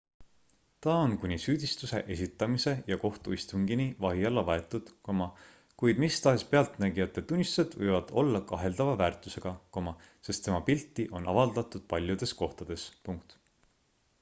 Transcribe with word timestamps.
ta 0.83 0.93
on 0.99 1.11
kuni 1.23 1.35
süüdistuse 1.41 1.99
esitamise 2.15 2.71
ja 2.93 2.97
kohtuistungini 3.03 3.85
vahi 4.05 4.25
alla 4.29 4.43
võetud 4.47 4.89
kuid 5.83 6.01
mis 6.05 6.17
tahes 6.27 6.45
pealtnägijate 6.55 7.25
tunnistused 7.33 7.77
võivad 7.83 8.15
olla 8.23 8.41
kaheldava 8.55 8.97
väärtusega 9.05 9.53
sest 10.29 10.47
tema 10.49 10.63
pilti 10.71 11.07
on 11.21 11.31
avaldatud 11.37 11.87
paljudes 11.95 12.35
kohtades 12.43 12.89